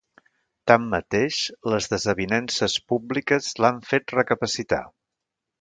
Tanmateix, 0.71 1.41
les 1.73 1.89
desavinences 1.93 2.79
públiques 2.93 3.53
l’han 3.63 3.81
fet 3.93 4.19
recapacitar. 4.21 4.85